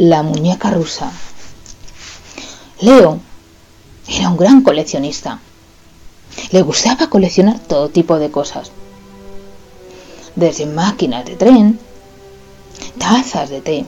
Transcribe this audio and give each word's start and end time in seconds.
La 0.00 0.22
muñeca 0.22 0.70
rusa. 0.70 1.10
Leo 2.80 3.18
era 4.06 4.28
un 4.28 4.36
gran 4.36 4.62
coleccionista. 4.62 5.40
Le 6.52 6.62
gustaba 6.62 7.10
coleccionar 7.10 7.58
todo 7.58 7.88
tipo 7.88 8.16
de 8.20 8.30
cosas. 8.30 8.70
Desde 10.36 10.66
máquinas 10.66 11.24
de 11.24 11.34
tren, 11.34 11.80
tazas 12.96 13.50
de 13.50 13.60
té, 13.60 13.86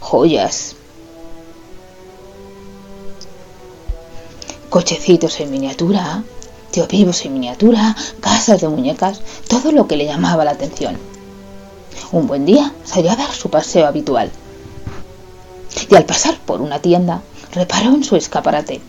joyas, 0.00 0.74
cochecitos 4.68 5.38
en 5.38 5.52
miniatura, 5.52 6.24
vivos 6.90 7.24
en 7.24 7.34
miniatura, 7.34 7.94
casas 8.18 8.62
de 8.62 8.68
muñecas, 8.68 9.20
todo 9.46 9.70
lo 9.70 9.86
que 9.86 9.96
le 9.96 10.06
llamaba 10.06 10.44
la 10.44 10.50
atención. 10.50 10.98
Un 12.10 12.26
buen 12.26 12.44
día 12.44 12.72
salió 12.84 13.12
a 13.12 13.16
dar 13.16 13.32
su 13.32 13.48
paseo 13.48 13.86
habitual 13.86 14.32
y 15.90 15.94
al 15.94 16.04
pasar 16.04 16.38
por 16.38 16.60
una 16.60 16.80
tienda 16.80 17.22
reparó 17.52 17.90
en 17.90 18.04
su 18.04 18.16
escaparate. 18.16 18.80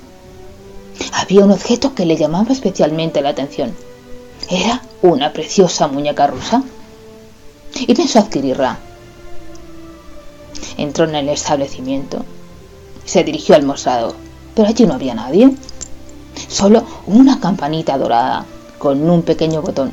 Había 1.13 1.45
un 1.45 1.51
objeto 1.51 1.95
que 1.95 2.05
le 2.05 2.17
llamaba 2.17 2.51
especialmente 2.51 3.21
la 3.21 3.29
atención. 3.29 3.73
Era 4.49 4.81
una 5.01 5.31
preciosa 5.31 5.87
muñeca 5.87 6.27
rusa 6.27 6.63
y 7.75 7.93
pensó 7.93 8.19
adquirirla. 8.19 8.79
Entró 10.77 11.05
en 11.05 11.15
el 11.15 11.29
establecimiento. 11.29 12.25
Se 13.05 13.23
dirigió 13.23 13.55
al 13.55 13.63
mostrador, 13.63 14.15
pero 14.55 14.67
allí 14.67 14.85
no 14.85 14.93
había 14.95 15.15
nadie. 15.15 15.55
Solo 16.47 16.83
una 17.05 17.39
campanita 17.39 17.97
dorada 17.97 18.45
con 18.77 19.09
un 19.09 19.23
pequeño 19.23 19.61
botón. 19.61 19.91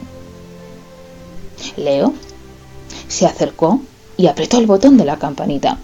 Leo 1.77 2.13
se 3.09 3.27
acercó 3.27 3.81
y 4.17 4.27
apretó 4.27 4.59
el 4.59 4.67
botón 4.67 4.97
de 4.97 5.05
la 5.05 5.19
campanita. 5.19 5.79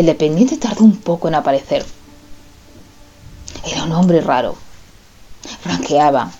El 0.00 0.06
dependiente 0.06 0.56
tardó 0.56 0.84
un 0.84 0.96
poco 0.96 1.28
en 1.28 1.34
aparecer. 1.34 1.84
Era 3.66 3.82
un 3.82 3.92
hombre 3.92 4.22
raro. 4.22 4.56
Ranqueaba. 5.62 6.30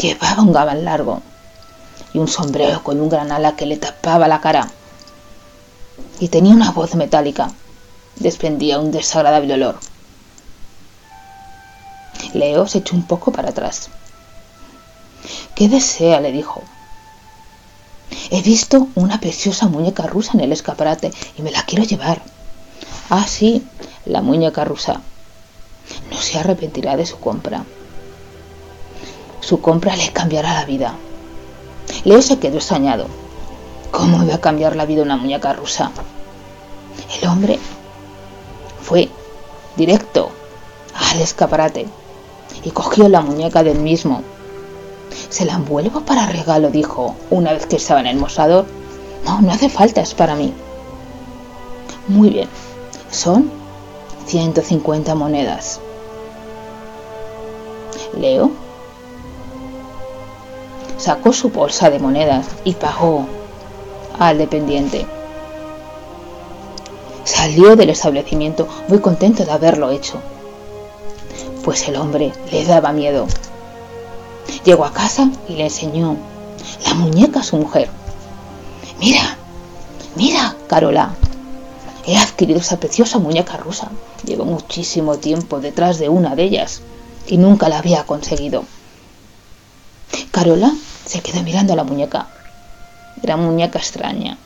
Llevaba 0.00 0.42
un 0.42 0.50
gabán 0.54 0.82
largo 0.82 1.20
y 2.14 2.18
un 2.20 2.26
sombrero 2.26 2.82
con 2.82 3.02
un 3.02 3.10
gran 3.10 3.30
ala 3.32 3.54
que 3.54 3.66
le 3.66 3.76
tapaba 3.76 4.28
la 4.28 4.40
cara. 4.40 4.70
Y 6.20 6.28
tenía 6.28 6.54
una 6.54 6.70
voz 6.70 6.94
metálica. 6.94 7.50
Desprendía 8.16 8.78
un 8.78 8.92
desagradable 8.92 9.52
olor. 9.52 9.78
Leo 12.32 12.66
se 12.66 12.78
echó 12.78 12.96
un 12.96 13.02
poco 13.02 13.30
para 13.30 13.50
atrás. 13.50 13.90
¿Qué 15.54 15.68
desea? 15.68 16.18
le 16.18 16.32
dijo. 16.32 16.62
He 18.30 18.40
visto 18.40 18.88
una 18.94 19.20
preciosa 19.20 19.68
muñeca 19.68 20.06
rusa 20.06 20.30
en 20.32 20.40
el 20.40 20.52
escaparate 20.52 21.12
y 21.36 21.42
me 21.42 21.50
la 21.50 21.62
quiero 21.64 21.84
llevar. 21.84 22.22
Ah, 23.10 23.26
sí, 23.26 23.66
la 24.06 24.22
muñeca 24.22 24.64
rusa. 24.64 25.00
No 26.10 26.16
se 26.16 26.38
arrepentirá 26.38 26.96
de 26.96 27.06
su 27.06 27.18
compra. 27.18 27.64
Su 29.40 29.60
compra 29.60 29.94
le 29.96 30.10
cambiará 30.10 30.54
la 30.54 30.64
vida. 30.64 30.94
Leo 32.04 32.22
se 32.22 32.38
quedó 32.38 32.56
extrañado. 32.56 33.06
¿Cómo 33.90 34.24
iba 34.24 34.34
a 34.34 34.40
cambiar 34.40 34.74
la 34.74 34.86
vida 34.86 35.02
una 35.02 35.16
muñeca 35.16 35.52
rusa? 35.52 35.92
El 37.20 37.28
hombre 37.28 37.58
fue 38.80 39.10
directo 39.76 40.30
al 40.94 41.20
escaparate 41.20 41.86
y 42.64 42.70
cogió 42.70 43.08
la 43.08 43.20
muñeca 43.20 43.62
del 43.62 43.78
mismo. 43.78 44.22
Se 45.28 45.44
la 45.44 45.54
envuelvo 45.54 46.00
para 46.00 46.26
regalo, 46.26 46.70
dijo, 46.70 47.14
una 47.30 47.52
vez 47.52 47.66
que 47.66 47.76
estaba 47.76 48.00
en 48.00 48.06
el 48.06 48.16
mostrador. 48.16 48.66
No, 49.24 49.40
no 49.42 49.52
hace 49.52 49.68
falta, 49.68 50.00
es 50.00 50.14
para 50.14 50.34
mí. 50.34 50.52
Muy 52.08 52.30
bien, 52.30 52.48
son 53.14 53.50
150 54.26 55.14
monedas. 55.14 55.80
Leo 58.18 58.50
sacó 60.96 61.32
su 61.32 61.50
bolsa 61.50 61.90
de 61.90 61.98
monedas 61.98 62.46
y 62.64 62.74
pagó 62.74 63.26
al 64.18 64.38
dependiente. 64.38 65.06
Salió 67.24 67.76
del 67.76 67.90
establecimiento 67.90 68.68
muy 68.88 68.98
contento 69.00 69.44
de 69.44 69.52
haberlo 69.52 69.90
hecho 69.90 70.20
pues 71.64 71.88
el 71.88 71.96
hombre 71.96 72.32
le 72.52 72.64
daba 72.64 72.92
miedo. 72.92 73.26
Llegó 74.64 74.84
a 74.84 74.92
casa 74.92 75.30
y 75.48 75.54
le 75.54 75.64
enseñó 75.64 76.16
la 76.84 76.94
muñeca 76.94 77.40
a 77.40 77.42
su 77.42 77.56
mujer. 77.56 77.88
Mira, 79.00 79.36
mira, 80.14 80.54
Carola, 80.68 81.14
he 82.06 82.16
adquirido 82.16 82.60
esa 82.60 82.78
preciosa 82.78 83.18
muñeca 83.18 83.56
rusa. 83.56 83.90
Llevo 84.24 84.44
muchísimo 84.44 85.18
tiempo 85.18 85.60
detrás 85.60 85.98
de 85.98 86.08
una 86.08 86.34
de 86.34 86.44
ellas 86.44 86.82
y 87.26 87.38
nunca 87.38 87.68
la 87.68 87.78
había 87.78 88.04
conseguido. 88.04 88.64
Carola 90.30 90.72
se 91.04 91.20
quedó 91.20 91.42
mirando 91.42 91.74
la 91.74 91.84
muñeca. 91.84 92.28
Era 93.22 93.36
muñeca 93.36 93.78
extraña. 93.78 94.36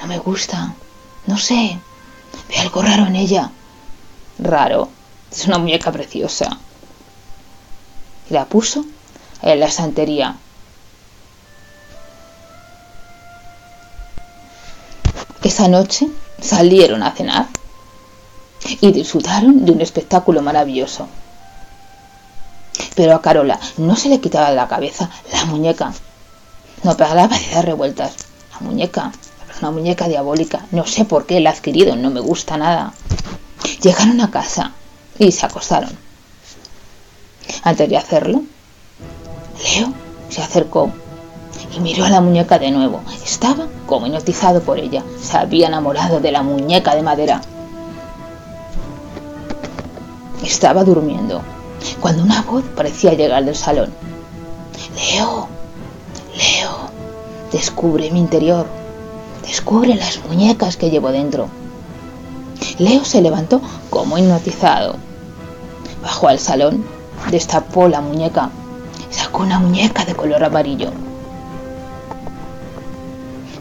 No 0.00 0.06
me 0.06 0.18
gusta. 0.18 0.74
No 1.26 1.38
sé. 1.38 1.78
Ve 2.48 2.58
algo 2.58 2.82
raro 2.82 3.06
en 3.06 3.16
ella. 3.16 3.50
Raro. 4.38 4.88
Es 5.30 5.46
una 5.46 5.58
muñeca 5.58 5.92
preciosa. 5.92 6.58
La 8.30 8.46
puso 8.46 8.84
en 9.42 9.60
la 9.60 9.66
estantería. 9.66 10.36
Esa 15.42 15.68
noche 15.68 16.08
salieron 16.40 17.02
a 17.02 17.12
cenar 17.12 17.46
y 18.80 18.92
disfrutaron 18.92 19.64
de 19.64 19.72
un 19.72 19.80
espectáculo 19.80 20.42
maravilloso. 20.42 21.08
Pero 22.94 23.14
a 23.14 23.22
Carola 23.22 23.58
no 23.76 23.96
se 23.96 24.08
le 24.08 24.20
quitaba 24.20 24.50
de 24.50 24.56
la 24.56 24.68
cabeza 24.68 25.10
la 25.32 25.44
muñeca. 25.44 25.92
No 26.82 26.96
paraba 26.96 27.38
de 27.38 27.48
dar 27.50 27.64
revueltas. 27.64 28.14
La 28.52 28.66
muñeca, 28.66 29.12
una 29.60 29.70
muñeca 29.70 30.08
diabólica. 30.08 30.66
No 30.70 30.86
sé 30.86 31.04
por 31.04 31.26
qué 31.26 31.40
la 31.40 31.50
ha 31.50 31.52
adquirido, 31.54 31.96
no 31.96 32.10
me 32.10 32.20
gusta 32.20 32.56
nada. 32.56 32.92
Llegaron 33.82 34.20
a 34.20 34.30
casa 34.30 34.72
y 35.18 35.32
se 35.32 35.46
acostaron. 35.46 35.96
Antes 37.62 37.88
de 37.88 37.96
hacerlo, 37.96 38.42
Leo 39.62 39.92
se 40.28 40.42
acercó 40.42 40.92
y 41.76 41.80
miró 41.80 42.04
a 42.04 42.10
la 42.10 42.20
muñeca 42.20 42.58
de 42.58 42.70
nuevo. 42.70 43.02
Estaba 43.24 43.66
como 43.86 44.06
hipnotizado 44.06 44.60
por 44.62 44.78
ella. 44.78 45.04
Se 45.20 45.36
había 45.36 45.68
enamorado 45.68 46.20
de 46.20 46.32
la 46.32 46.42
muñeca 46.42 46.94
de 46.94 47.02
madera. 47.02 47.40
Estaba 50.42 50.84
durmiendo 50.84 51.42
cuando 52.00 52.22
una 52.22 52.42
voz 52.42 52.64
parecía 52.74 53.12
llegar 53.12 53.44
del 53.44 53.54
salón. 53.54 53.92
Leo, 54.96 55.48
Leo, 56.36 56.90
descubre 57.52 58.10
mi 58.10 58.20
interior. 58.20 58.66
Descubre 59.46 59.94
las 59.94 60.24
muñecas 60.26 60.76
que 60.76 60.90
llevo 60.90 61.12
dentro. 61.12 61.48
Leo 62.78 63.04
se 63.04 63.20
levantó 63.20 63.60
como 63.90 64.18
hipnotizado. 64.18 64.96
Bajó 66.02 66.28
al 66.28 66.38
salón, 66.38 66.84
destapó 67.30 67.88
la 67.88 68.00
muñeca 68.00 68.50
sacó 69.10 69.42
una 69.42 69.58
muñeca 69.58 70.04
de 70.04 70.14
color 70.14 70.44
amarillo. 70.44 70.90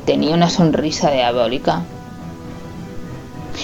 Tenía 0.06 0.36
una 0.36 0.50
sonrisa 0.50 1.10
diabólica 1.10 1.84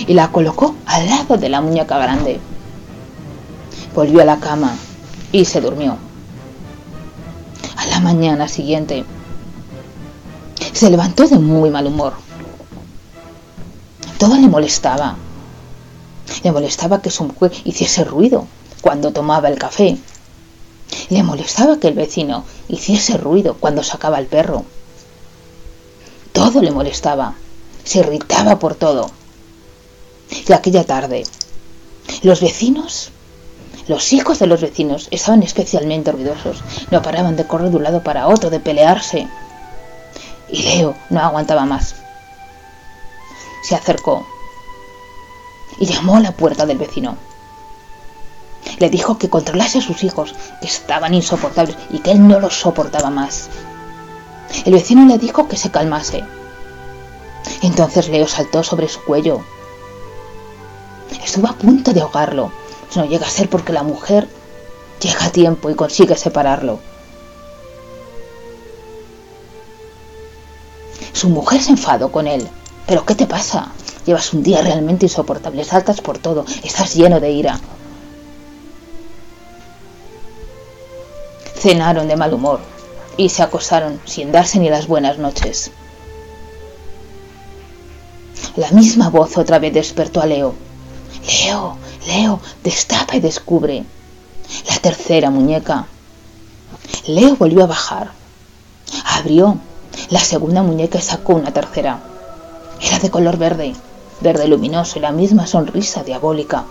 y 0.08 0.14
la 0.14 0.32
colocó 0.32 0.76
al 0.86 1.08
lado 1.08 1.38
de 1.38 1.50
la 1.50 1.62
muñeca 1.62 2.00
grande. 2.00 2.40
Volvió 3.94 4.22
a 4.22 4.26
la 4.26 4.40
cama 4.40 4.76
y 5.32 5.46
se 5.46 5.62
durmió. 5.62 5.98
A 7.78 7.86
la 7.86 8.00
mañana 8.00 8.48
siguiente 8.48 9.06
se 10.74 10.90
levantó 10.90 11.28
de 11.28 11.38
muy 11.38 11.70
mal 11.70 11.86
humor. 11.86 12.14
Todo 14.18 14.36
le 14.36 14.48
molestaba. 14.48 15.16
Le 16.44 16.52
molestaba 16.52 17.02
que 17.02 17.12
su 17.12 17.26
mujer 17.26 17.52
hiciese 17.66 18.04
ruido 18.04 18.48
cuando 18.82 19.12
tomaba 19.12 19.48
el 19.48 19.60
café. 19.60 19.98
Le 21.10 21.24
molestaba 21.24 21.78
que 21.78 21.88
el 21.88 21.94
vecino 21.94 22.46
hiciese 22.68 23.18
ruido 23.18 23.58
cuando 23.60 23.84
sacaba 23.84 24.18
el 24.18 24.26
perro. 24.26 24.66
Todo 26.52 26.64
le 26.64 26.72
molestaba. 26.72 27.36
Se 27.86 28.00
irritaba 28.00 28.60
por 28.60 28.76
todo. 28.76 29.10
Y 30.30 30.52
aquella 30.52 30.84
tarde, 30.84 31.24
los 32.24 32.42
vecinos, 32.42 33.12
los 33.88 34.12
hijos 34.12 34.40
de 34.40 34.48
los 34.48 34.60
vecinos, 34.60 35.08
estaban 35.12 35.44
especialmente 35.44 36.12
ruidosos. 36.12 36.62
No 36.92 37.02
paraban 37.02 37.38
de 37.38 37.48
correr 37.48 37.70
de 37.70 37.78
un 37.78 37.84
lado 37.84 38.04
para 38.04 38.28
otro, 38.28 38.50
de 38.50 38.60
pelearse. 38.60 39.30
Y 40.50 40.64
Leo 40.64 40.94
no 41.10 41.22
aguantaba 41.22 41.64
más. 41.64 41.96
Se 43.64 43.74
acercó 43.74 44.28
y 45.80 45.86
llamó 45.86 46.18
a 46.18 46.20
la 46.20 46.34
puerta 46.34 46.66
del 46.66 46.80
vecino. 46.80 47.16
Le 48.78 48.90
dijo 48.90 49.18
que 49.18 49.30
controlase 49.30 49.78
a 49.78 49.82
sus 49.82 50.04
hijos, 50.04 50.36
que 50.60 50.68
estaban 50.68 51.14
insoportables 51.14 51.78
y 51.92 52.00
que 52.00 52.12
él 52.12 52.28
no 52.28 52.42
los 52.42 52.60
soportaba 52.60 53.10
más. 53.10 53.50
El 54.66 54.74
vecino 54.74 55.06
le 55.06 55.18
dijo 55.18 55.48
que 55.48 55.56
se 55.56 55.72
calmase, 55.72 56.26
Entonces 57.62 58.10
Leo 58.10 58.28
saltó 58.28 58.64
sobre 58.64 58.88
su 58.88 59.04
cuello. 59.04 59.42
Estuvo 61.24 61.48
a 61.48 61.54
punto 61.54 61.94
de 61.94 62.02
ahogarlo. 62.02 62.52
No 62.96 63.06
llega 63.06 63.28
a 63.28 63.30
ser 63.30 63.50
porque 63.50 63.74
la 63.74 63.84
mujer 63.84 64.28
llega 65.00 65.26
a 65.26 65.32
tiempo 65.32 65.70
y 65.70 65.76
consigue 65.76 66.16
separarlo. 66.16 66.80
Su 71.14 71.30
mujer 71.30 71.62
se 71.62 71.72
enfadó 71.72 72.12
con 72.12 72.28
él. 72.28 72.48
¿Pero 72.88 73.06
qué 73.06 73.16
te 73.16 73.28
pasa? 73.28 73.72
Llevas 74.06 74.34
un 74.34 74.42
día 74.42 74.62
realmente 74.62 75.06
insoportable, 75.06 75.64
saltas 75.64 76.02
por 76.02 76.18
todo, 76.18 76.46
estás 76.64 76.96
lleno 76.96 77.20
de 77.20 77.32
ira. 77.32 77.60
Cenaron 81.56 82.08
de 82.08 82.16
mal 82.16 82.34
humor 82.34 82.60
y 83.18 83.30
se 83.30 83.44
acosaron 83.44 84.02
sin 84.06 84.32
darse 84.32 84.58
ni 84.58 84.70
las 84.70 84.88
buenas 84.88 85.20
noches. 85.20 85.72
La 88.58 88.70
misma 88.72 89.10
voz 89.10 89.38
otra 89.38 89.60
vez 89.60 89.74
despertó 89.74 90.22
a 90.22 90.26
Leo. 90.26 90.54
Leo, 91.26 91.78
Leo, 92.06 92.42
destapa 92.64 93.16
y 93.16 93.22
descubre. 93.22 93.86
La 94.68 94.78
tercera 94.78 95.30
muñeca. 95.30 95.86
Leo 97.08 97.38
volvió 97.38 97.64
a 97.64 97.68
bajar. 97.68 98.12
Abrió 99.06 99.58
la 100.10 100.20
segunda 100.20 100.64
muñeca 100.64 100.98
y 100.98 101.02
sacó 101.02 101.36
una 101.36 101.54
tercera. 101.54 102.02
Era 102.82 103.00
de 103.00 103.10
color 103.10 103.38
verde, 103.38 103.74
verde 104.20 104.48
luminoso 104.50 105.00
y 105.00 105.02
la 105.02 105.14
misma 105.14 105.48
sonrisa 105.48 106.04
diabólica. 106.04 106.66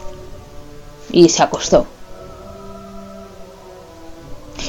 Y 1.11 1.31
se 1.31 1.43
acostó. 1.43 1.87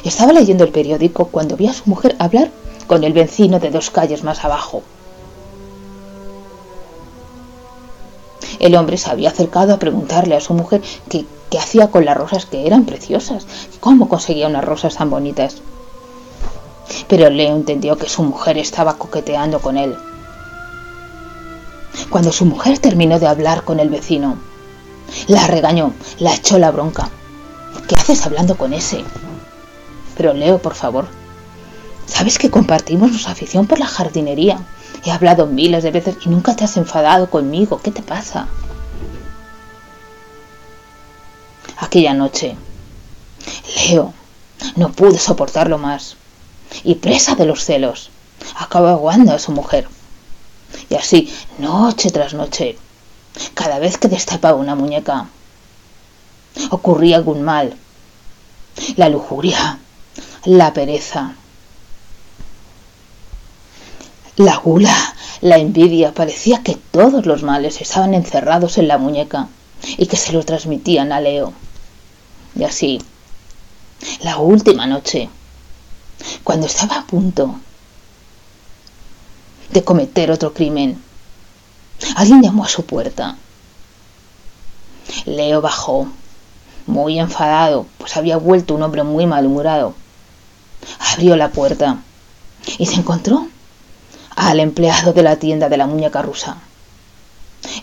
Estaba 0.06 0.31
leyendo 0.31 0.63
el 0.63 0.72
periódico 0.72 1.25
cuando 1.25 1.58
vi 1.58 1.68
a 1.68 1.74
su 1.74 1.84
mujer 1.90 2.16
hablar 2.19 2.52
con 2.88 3.04
el 3.04 3.12
vecino 3.12 3.60
de 3.60 3.69
dos 3.69 3.90
calles 3.90 4.24
más 4.24 4.46
abajo. 4.46 4.81
El 8.62 8.75
hombre 8.75 8.96
se 8.98 9.10
había 9.10 9.30
acercado 9.30 9.74
a 9.74 9.80
preguntarle 9.80 10.36
a 10.36 10.40
su 10.40 10.54
mujer 10.54 10.84
qué, 11.10 11.25
hacía 11.58 11.90
con 11.90 12.06
las 12.06 12.16
rosas 12.16 12.46
que 12.46 12.68
eran 12.68 12.86
preciosas, 12.86 13.48
cómo 13.80 14.08
conseguía 14.08 14.48
unas 14.48 14.63
rosas 14.63 14.96
tan 14.96 15.10
bonitas. 15.10 15.63
Pero 17.08 17.28
Leo 17.31 17.56
entendió 17.56 17.98
que 17.98 18.08
su 18.08 18.22
mujer 18.22 18.60
estaba 18.60 19.00
coqueteando 19.00 19.60
con 19.62 19.78
él. 19.78 19.98
Cuando 22.12 22.31
su 22.31 22.46
mujer 22.46 22.78
terminó 22.78 23.18
de 23.18 23.25
hablar 23.25 23.63
con 23.63 23.80
el 23.80 23.90
vecino, 23.90 24.38
la 25.25 25.48
regañó, 25.48 25.94
la 26.19 26.36
echó 26.36 26.60
la 26.60 26.69
bronca. 26.69 27.10
¿Qué 27.88 27.96
haces 27.96 28.24
hablando 28.28 28.58
con 28.58 28.74
ese? 28.74 29.04
Pero 30.16 30.34
Leo, 30.34 30.60
por 30.60 30.75
favor, 30.75 31.08
¿sabes 32.06 32.38
que 32.38 32.52
compartimos 32.52 33.10
nuestra 33.10 33.31
afición 33.31 33.66
por 33.66 33.80
la 33.80 33.88
jardinería? 33.88 34.60
He 35.03 35.12
hablado 35.12 35.48
miles 35.48 35.83
de 35.83 35.92
veces 35.92 36.18
y 36.25 36.30
nunca 36.30 36.56
te 36.56 36.63
has 36.63 36.77
enfadado 36.77 37.30
conmigo. 37.30 37.81
¿Qué 37.81 37.92
te 37.92 38.01
pasa? 38.01 38.48
Aquella 41.77 42.13
noche, 42.13 42.56
Leo 43.75 44.13
no 44.75 44.92
pudo 44.92 45.18
soportarlo 45.18 45.77
más 45.77 46.15
y 46.83 46.95
presa 46.95 47.36
de 47.36 47.45
los 47.45 47.65
celos, 47.65 48.12
acabó 48.57 48.88
aguando 48.88 49.33
a 49.33 49.39
su 49.39 49.51
mujer. 49.51 49.88
Y 50.89 50.95
así, 50.95 51.33
noche 51.57 52.12
tras 52.12 52.33
noche, 52.33 52.77
cada 53.53 53.80
vez 53.80 53.98
que 53.98 54.07
destapaba 54.07 54.57
una 54.57 54.75
muñeca, 54.75 55.27
ocurría 56.69 57.18
algún 57.18 57.42
mal. 57.42 57.75
La 58.95 59.09
lujuria, 59.09 59.80
la 60.45 60.74
pereza, 60.74 61.36
la 64.42 64.58
gula, 64.58 64.96
la 65.42 65.58
envidia, 65.58 66.14
parecía 66.14 66.64
que 66.64 66.76
todos 66.76 67.26
los 67.26 67.44
males 67.44 67.82
estaban 67.82 68.14
encerrados 68.14 68.78
en 68.78 68.88
la 68.88 68.98
muñeca 68.98 69.48
y 69.98 70.08
que 70.08 70.18
se 70.18 70.34
lo 70.34 70.44
transmitían 70.44 71.12
a 71.12 71.22
Leo. 71.22 71.54
Y 72.56 72.64
así, 72.64 73.02
la 74.22 74.38
última 74.38 74.88
noche, 74.88 75.30
cuando 76.44 76.68
estaba 76.68 76.98
a 76.98 77.06
punto 77.06 77.56
de 79.70 79.84
cometer 79.84 80.32
otro 80.32 80.54
crimen, 80.54 81.02
alguien 82.16 82.42
llamó 82.42 82.66
a 82.66 82.70
su 82.70 82.86
puerta. 82.86 83.38
Leo 85.26 85.62
bajó, 85.62 86.08
muy 86.88 87.20
enfadado, 87.20 87.86
pues 87.98 88.18
había 88.18 88.38
vuelto 88.38 88.76
un 88.76 88.84
hombre 88.84 89.04
muy 89.04 89.26
malhumorado. 89.26 89.94
Abrió 91.14 91.36
la 91.36 91.52
puerta 91.52 92.00
y 92.78 92.86
se 92.88 92.96
encontró 92.96 93.48
al 94.36 94.60
empleado 94.60 95.13
de 95.13 95.24
la 95.24 95.38
tienda 95.38 95.69
de 95.69 95.78
la 95.78 95.88
muñeca 95.88 96.22
rusa. 96.22 96.57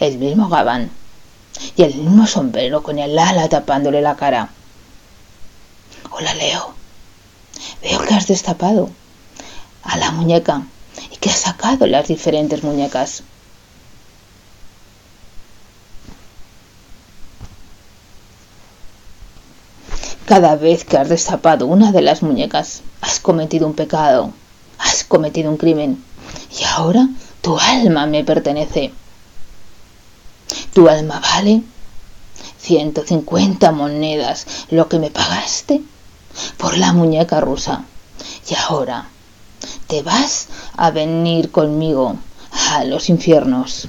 El 0.01 0.19
mismo 0.19 0.49
gabán 0.49 0.91
y 1.77 1.83
el 1.83 1.95
mismo 1.95 2.27
sombrero 2.27 2.83
con 2.83 2.99
el 2.99 3.19
ala 3.19 3.49
tapándole 3.49 4.01
la 4.01 4.17
cara. 4.17 4.51
Hola, 6.11 6.35
Leo. 6.35 6.75
Veo 7.83 8.01
que 8.01 8.15
has 8.15 8.27
destapado 8.27 8.91
a 9.83 9.97
la 9.97 10.11
muñeca 10.11 10.63
y 11.13 11.17
que 11.17 11.31
has 11.31 11.39
sacado 11.39 11.87
las 11.87 12.09
diferentes 12.09 12.63
muñecas. 12.63 13.23
Cada 20.27 20.57
vez 20.57 20.85
que 20.85 20.99
has 20.99 21.09
destapado 21.09 21.67
una 21.67 21.91
de 21.91 22.03
las 22.03 22.23
muñecas, 22.23 22.83
has 23.01 23.19
cometido 23.19 23.67
un 23.67 23.75
pecado, 23.75 24.33
has 24.79 25.03
cometido 25.05 25.51
un 25.51 25.57
crimen. 25.57 26.05
Y 26.51 26.65
ahora 26.65 27.09
tu 27.41 27.59
alma 27.59 28.07
me 28.07 28.25
pertenece. 28.25 28.93
Tu 30.73 30.89
alma 30.89 31.21
vale 31.21 31.63
150 32.59 33.73
monedas, 33.73 34.47
lo 34.71 34.89
que 34.89 34.99
me 34.99 35.11
pagaste 35.11 35.83
por 36.57 36.77
la 36.79 36.93
muñeca 36.93 37.41
rusa. 37.41 37.85
Y 38.49 38.55
ahora 38.55 39.09
te 39.87 40.03
vas 40.03 40.49
a 40.77 40.91
venir 40.91 41.51
conmigo 41.51 42.17
a 42.71 42.85
los 42.85 43.09
infiernos. 43.09 43.89